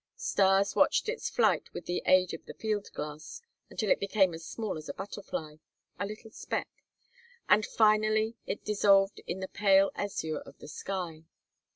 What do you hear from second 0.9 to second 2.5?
its flight with the aid of